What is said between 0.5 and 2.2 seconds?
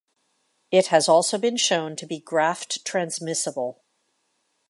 It has also been shown to be